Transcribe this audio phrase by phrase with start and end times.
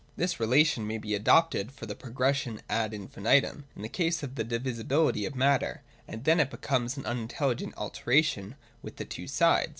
[0.17, 4.43] This relation may be adopted for the progression ad infinitum, in the case of the
[4.43, 9.69] divisibility of matter: and then it becomes an unintelligent alternation with the two sides.